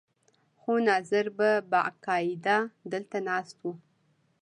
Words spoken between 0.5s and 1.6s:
خو ناظر به